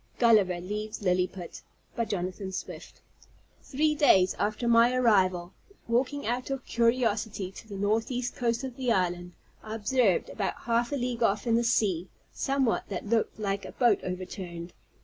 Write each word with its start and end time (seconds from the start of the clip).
GULLIVER 0.17 0.59
LEAVES 0.61 1.03
LILLIPUT 1.03 1.61
By 1.95 2.05
Jonathan 2.05 2.51
Swift 2.51 3.01
Three 3.61 3.93
days 3.93 4.33
after 4.39 4.67
my 4.67 4.91
arrival, 4.95 5.53
walking 5.87 6.25
out 6.25 6.49
of 6.49 6.65
curiosity 6.65 7.51
to 7.51 7.67
the 7.67 7.75
northeast 7.77 8.35
coast 8.35 8.63
of 8.63 8.77
the 8.77 8.91
island, 8.91 9.33
I 9.61 9.75
observed, 9.75 10.29
about 10.31 10.61
half 10.61 10.91
a 10.91 10.95
league 10.95 11.21
off, 11.21 11.45
in 11.45 11.53
the 11.53 11.63
sea, 11.63 12.09
somewhat 12.33 12.89
that 12.89 13.05
looked 13.09 13.39
like 13.39 13.63
a 13.63 13.73
boat 13.73 13.99
overturned. 14.01 14.73